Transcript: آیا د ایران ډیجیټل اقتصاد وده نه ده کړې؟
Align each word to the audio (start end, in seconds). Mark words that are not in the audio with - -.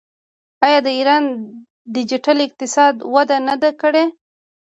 آیا 0.65 0.79
د 0.85 0.89
ایران 0.99 1.23
ډیجیټل 1.95 2.37
اقتصاد 2.47 2.95
وده 3.13 3.37
نه 3.47 3.55
ده 3.61 3.71
کړې؟ 3.81 4.05